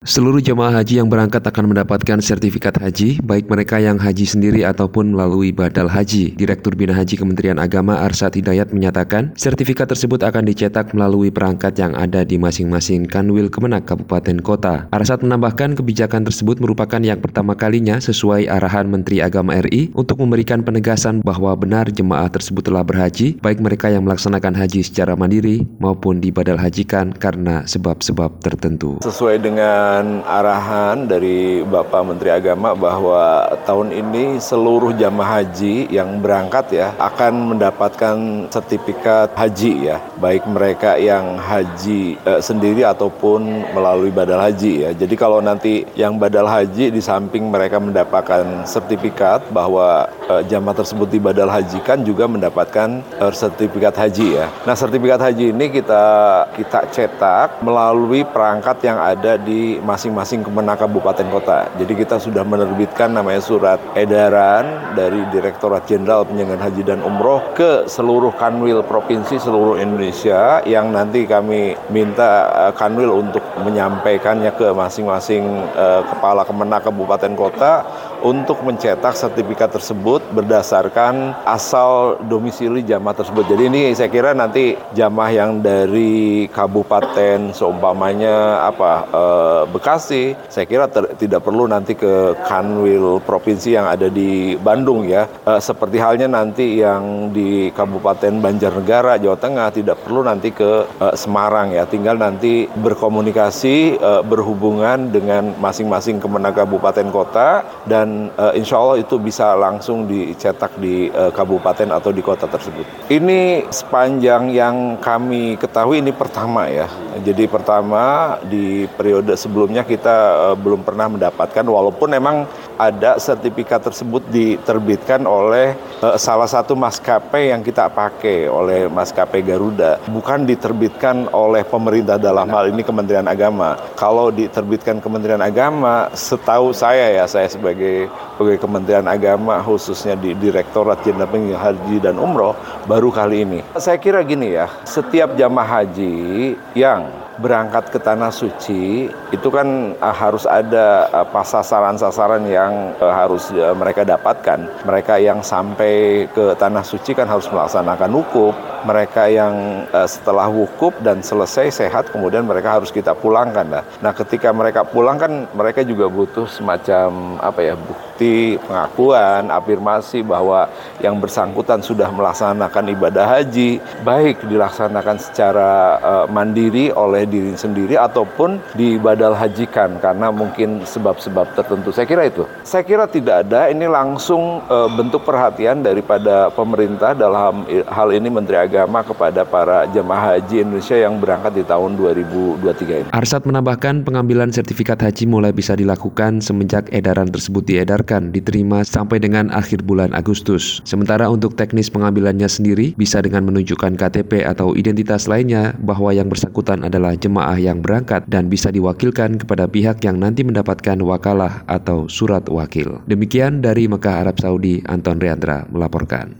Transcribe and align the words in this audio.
Seluruh 0.00 0.40
jemaah 0.40 0.80
haji 0.80 0.96
yang 0.96 1.12
berangkat 1.12 1.44
akan 1.44 1.76
mendapatkan 1.76 2.24
sertifikat 2.24 2.72
haji, 2.80 3.20
baik 3.20 3.52
mereka 3.52 3.76
yang 3.84 4.00
haji 4.00 4.24
sendiri 4.24 4.64
ataupun 4.64 5.12
melalui 5.12 5.52
badal 5.52 5.92
haji. 5.92 6.32
Direktur 6.40 6.72
Bina 6.72 6.96
Haji 6.96 7.20
Kementerian 7.20 7.60
Agama 7.60 8.00
Arsad 8.00 8.32
Hidayat 8.32 8.72
menyatakan, 8.72 9.36
sertifikat 9.36 9.92
tersebut 9.92 10.24
akan 10.24 10.48
dicetak 10.48 10.96
melalui 10.96 11.28
perangkat 11.28 11.76
yang 11.76 11.92
ada 11.92 12.24
di 12.24 12.40
masing-masing 12.40 13.04
kanwil 13.04 13.52
Kemenak 13.52 13.84
Kabupaten 13.84 14.40
Kota. 14.40 14.88
Arsad 14.88 15.20
menambahkan 15.20 15.76
kebijakan 15.76 16.24
tersebut 16.24 16.64
merupakan 16.64 17.04
yang 17.04 17.20
pertama 17.20 17.52
kalinya 17.52 18.00
sesuai 18.00 18.48
arahan 18.48 18.88
Menteri 18.88 19.20
Agama 19.20 19.60
RI 19.60 19.92
untuk 19.92 20.24
memberikan 20.24 20.64
penegasan 20.64 21.20
bahwa 21.20 21.52
benar 21.60 21.92
jemaah 21.92 22.32
tersebut 22.32 22.64
telah 22.64 22.88
berhaji, 22.88 23.36
baik 23.44 23.60
mereka 23.60 23.92
yang 23.92 24.08
melaksanakan 24.08 24.56
haji 24.56 24.80
secara 24.80 25.12
mandiri 25.12 25.68
maupun 25.76 26.24
dibadal 26.24 26.56
hajikan 26.56 27.12
karena 27.12 27.68
sebab-sebab 27.68 28.40
tertentu. 28.40 28.96
Sesuai 29.04 29.36
dengan 29.44 29.89
dengan 29.90 30.22
arahan 30.22 31.10
dari 31.10 31.66
Bapak 31.66 32.06
Menteri 32.06 32.30
Agama 32.30 32.78
bahwa 32.78 33.42
tahun 33.66 33.90
ini 33.90 34.38
seluruh 34.38 34.94
jamaah 34.94 35.42
haji 35.42 35.90
yang 35.90 36.22
berangkat 36.22 36.70
ya 36.70 36.94
akan 36.94 37.50
mendapatkan 37.50 38.46
sertifikat 38.54 39.34
haji 39.34 39.90
ya, 39.90 39.98
baik 40.22 40.46
mereka 40.46 40.94
yang 40.94 41.42
haji 41.42 42.14
eh, 42.22 42.38
sendiri 42.38 42.86
ataupun 42.86 43.66
melalui 43.74 44.14
badal 44.14 44.38
haji 44.38 44.86
ya. 44.86 44.90
Jadi 44.94 45.18
kalau 45.18 45.42
nanti 45.42 45.82
yang 45.98 46.22
badal 46.22 46.46
haji 46.46 46.94
di 46.94 47.02
samping 47.02 47.50
mereka 47.50 47.82
mendapatkan 47.82 48.62
sertifikat 48.70 49.42
bahwa 49.50 50.06
eh, 50.30 50.46
jamaah 50.46 50.86
tersebut 50.86 51.10
dibadal 51.10 51.50
hajikan 51.50 52.06
juga 52.06 52.30
mendapatkan 52.30 53.02
eh, 53.18 53.32
sertifikat 53.34 53.98
haji 53.98 54.38
ya. 54.38 54.46
Nah, 54.62 54.78
sertifikat 54.78 55.18
haji 55.18 55.50
ini 55.50 55.66
kita 55.66 56.06
kita 56.54 56.78
cetak 56.94 57.58
melalui 57.66 58.22
perangkat 58.22 58.86
yang 58.86 59.02
ada 59.02 59.34
di 59.34 59.79
masing-masing 59.82 60.44
kemenang 60.44 60.78
kabupaten 60.78 61.26
kota. 61.32 61.66
Jadi 61.76 61.92
kita 61.96 62.16
sudah 62.20 62.44
menerbitkan 62.44 63.10
namanya 63.12 63.42
surat 63.42 63.80
edaran 63.96 64.94
dari 64.94 65.24
Direktorat 65.32 65.88
Jenderal 65.88 66.28
Penyelenggaraan 66.28 66.64
Haji 66.70 66.82
dan 66.84 67.00
Umroh 67.00 67.52
ke 67.56 67.88
seluruh 67.88 68.32
kanwil 68.36 68.84
provinsi 68.84 69.40
seluruh 69.40 69.80
Indonesia 69.80 70.60
yang 70.68 70.92
nanti 70.92 71.24
kami 71.24 71.74
minta 71.88 72.48
uh, 72.52 72.72
kanwil 72.76 73.24
untuk 73.24 73.42
menyampaikannya 73.60 74.52
ke 74.54 74.70
masing-masing 74.72 75.44
uh, 75.74 76.04
kepala 76.06 76.44
kemenang 76.44 76.82
kabupaten 76.84 77.32
kota 77.34 77.82
untuk 78.20 78.60
mencetak 78.66 79.16
sertifikat 79.16 79.72
tersebut 79.72 80.20
berdasarkan 80.32 81.36
asal 81.48 82.20
domisili 82.28 82.84
jamaah 82.84 83.16
tersebut. 83.16 83.44
Jadi 83.48 83.62
ini 83.66 83.82
saya 83.96 84.10
kira 84.12 84.36
nanti 84.36 84.76
jamaah 84.92 85.32
yang 85.32 85.50
dari 85.64 86.46
kabupaten 86.52 87.52
seumpamanya 87.54 88.66
apa 88.66 88.92
e, 89.08 89.24
Bekasi, 89.70 90.34
saya 90.48 90.66
kira 90.66 90.90
ter, 90.90 91.14
tidak 91.16 91.46
perlu 91.46 91.68
nanti 91.68 91.94
ke 91.94 92.36
Kanwil 92.44 93.22
provinsi 93.24 93.76
yang 93.76 93.86
ada 93.86 94.08
di 94.10 94.56
Bandung 94.58 95.06
ya. 95.06 95.28
E, 95.46 95.60
seperti 95.62 95.96
halnya 96.00 96.28
nanti 96.28 96.80
yang 96.80 97.32
di 97.32 97.70
Kabupaten 97.72 98.40
Banjarnegara, 98.40 99.16
Jawa 99.20 99.38
Tengah 99.38 99.68
tidak 99.72 100.02
perlu 100.04 100.26
nanti 100.26 100.52
ke 100.52 100.84
e, 100.98 101.06
Semarang 101.16 101.72
ya. 101.72 101.86
Tinggal 101.86 102.18
nanti 102.20 102.66
berkomunikasi 102.68 103.76
e, 103.96 104.12
berhubungan 104.26 105.08
dengan 105.08 105.54
masing-masing 105.56 106.18
kemenang 106.18 106.54
kabupaten 106.56 107.08
kota 107.14 107.64
dan 107.86 108.09
dan 108.10 108.34
uh, 108.34 108.52
insya 108.58 108.76
Allah 108.82 108.98
itu 108.98 109.16
bisa 109.22 109.54
langsung 109.54 110.10
dicetak 110.10 110.74
di 110.82 111.06
uh, 111.14 111.30
kabupaten 111.30 111.94
atau 111.94 112.10
di 112.10 112.18
kota 112.18 112.50
tersebut. 112.50 112.82
Ini 113.06 113.70
sepanjang 113.70 114.50
yang 114.50 114.98
kami 114.98 115.54
ketahui 115.54 116.02
ini 116.02 116.10
pertama 116.10 116.66
ya. 116.66 116.90
Jadi 117.22 117.46
pertama 117.46 118.34
di 118.42 118.90
periode 118.98 119.38
sebelumnya 119.38 119.86
kita 119.86 120.50
uh, 120.50 120.56
belum 120.58 120.82
pernah 120.82 121.06
mendapatkan 121.06 121.62
walaupun 121.62 122.10
memang 122.10 122.36
ada 122.80 123.20
sertifikat 123.20 123.84
tersebut 123.84 124.24
diterbitkan 124.32 125.28
oleh 125.28 125.76
uh, 126.00 126.16
salah 126.16 126.48
satu 126.48 126.72
maskapai 126.72 127.52
yang 127.52 127.60
kita 127.60 127.92
pakai 127.92 128.48
oleh 128.48 128.88
maskapai 128.88 129.44
Garuda, 129.44 130.00
bukan 130.08 130.48
diterbitkan 130.48 131.28
oleh 131.36 131.60
pemerintah 131.60 132.16
dalam 132.16 132.48
hal 132.48 132.72
ini 132.72 132.80
Kementerian 132.80 133.28
Agama. 133.28 133.76
Kalau 134.00 134.32
diterbitkan 134.32 135.04
Kementerian 135.04 135.44
Agama, 135.44 136.08
setahu 136.16 136.72
saya 136.72 137.12
ya, 137.12 137.24
saya 137.28 137.52
sebagai 137.52 138.08
pegawai 138.40 138.56
Kementerian 138.56 139.04
Agama 139.04 139.60
khususnya 139.60 140.16
di 140.16 140.32
Direktorat 140.32 141.04
Jenderal 141.04 141.28
Haji 141.60 141.96
dan 142.00 142.16
Umroh 142.16 142.56
baru 142.88 143.12
kali 143.12 143.44
ini. 143.44 143.60
Saya 143.76 144.00
kira 144.00 144.24
gini 144.24 144.56
ya, 144.56 144.72
setiap 144.88 145.36
jamaah 145.36 145.84
haji 145.84 146.56
yang 146.72 147.29
berangkat 147.40 147.88
ke 147.88 147.98
tanah 147.98 148.28
suci 148.28 149.08
itu 149.32 149.48
kan 149.48 149.96
uh, 149.96 150.14
harus 150.14 150.44
ada 150.44 151.08
uh, 151.10 151.44
sasaran-sasaran 151.44 152.44
yang 152.44 152.92
uh, 153.00 153.10
harus 153.10 153.48
mereka 153.50 154.04
dapatkan. 154.04 154.84
Mereka 154.84 155.18
yang 155.18 155.40
sampai 155.40 156.24
ke 156.30 156.54
tanah 156.60 156.84
suci 156.84 157.16
kan 157.16 157.26
harus 157.26 157.48
melaksanakan 157.48 158.10
wukuf. 158.12 158.54
Mereka 158.84 159.22
yang 159.30 159.86
uh, 159.90 160.08
setelah 160.08 160.48
wukuf 160.48 160.96
dan 161.04 161.20
selesai 161.20 161.72
sehat 161.72 162.12
kemudian 162.12 162.44
mereka 162.44 162.80
harus 162.80 162.90
kita 162.92 163.12
pulangkan 163.16 163.66
lah. 163.68 163.84
Nah, 164.00 164.12
ketika 164.12 164.50
mereka 164.50 164.84
pulang 164.84 165.20
kan 165.20 165.48
mereka 165.52 165.84
juga 165.84 166.08
butuh 166.08 166.48
semacam 166.48 167.38
apa 167.40 167.60
ya 167.60 167.74
bukti 167.76 168.60
pengakuan, 168.64 169.48
afirmasi 169.48 170.20
bahwa 170.24 170.68
yang 171.00 171.16
bersangkutan 171.16 171.80
sudah 171.80 172.08
melaksanakan 172.12 172.84
ibadah 172.92 173.26
haji 173.38 173.80
baik 174.04 174.44
dilaksanakan 174.44 175.16
secara 175.20 175.70
uh, 176.00 176.26
mandiri 176.28 176.92
oleh 176.92 177.24
diri 177.24 177.56
sendiri 177.56 177.96
ataupun 177.96 178.60
dibadal 178.74 179.32
hajikan 179.36 180.00
karena 180.00 180.28
mungkin 180.32 180.82
sebab-sebab 180.84 181.52
tertentu. 181.56 181.92
Saya 181.92 182.06
kira 182.08 182.26
itu. 182.28 182.44
Saya 182.64 182.82
kira 182.84 183.04
tidak 183.06 183.46
ada 183.46 183.68
ini 183.68 183.86
langsung 183.86 184.62
e, 184.64 184.76
bentuk 184.96 185.22
perhatian 185.26 185.82
daripada 185.84 186.48
pemerintah 186.52 187.12
dalam 187.12 187.64
hal 187.88 188.08
ini 188.14 188.28
Menteri 188.28 188.56
Agama 188.70 189.02
kepada 189.02 189.42
para 189.42 189.82
jemaah 189.90 190.38
haji 190.38 190.62
Indonesia 190.62 190.94
yang 190.94 191.18
berangkat 191.18 191.58
di 191.58 191.66
tahun 191.66 191.98
2023 191.98 193.02
ini. 193.02 193.08
Arsat 193.10 193.42
menambahkan 193.42 194.06
pengambilan 194.06 194.54
sertifikat 194.54 195.02
haji 195.02 195.26
mulai 195.26 195.50
bisa 195.50 195.74
dilakukan 195.74 196.38
semenjak 196.38 196.86
edaran 196.94 197.26
tersebut 197.26 197.66
diedarkan 197.66 198.30
diterima 198.30 198.86
sampai 198.86 199.18
dengan 199.18 199.50
akhir 199.50 199.82
bulan 199.82 200.14
Agustus. 200.14 200.78
Sementara 200.86 201.26
untuk 201.26 201.58
teknis 201.58 201.90
pengambilannya 201.90 202.46
sendiri 202.46 202.94
bisa 202.94 203.18
dengan 203.18 203.50
menunjukkan 203.50 203.98
KTP 203.98 204.46
atau 204.46 204.78
identitas 204.78 205.26
lainnya 205.26 205.74
bahwa 205.82 206.14
yang 206.14 206.30
bersangkutan 206.30 206.86
adalah 206.86 207.18
jemaah 207.18 207.58
yang 207.58 207.82
berangkat 207.82 208.22
dan 208.30 208.46
bisa 208.46 208.70
diwakilkan 208.70 209.42
kepada 209.42 209.66
pihak 209.66 209.98
yang 210.06 210.22
nanti 210.22 210.46
mendapatkan 210.46 211.02
wakalah 211.02 211.66
atau 211.66 212.06
surat 212.06 212.46
wakil. 212.46 213.02
Demikian 213.10 213.66
dari 213.66 213.90
Mekah 213.90 214.22
Arab 214.22 214.38
Saudi, 214.38 214.78
Anton 214.86 215.18
Riandra 215.18 215.66
melaporkan. 215.74 216.38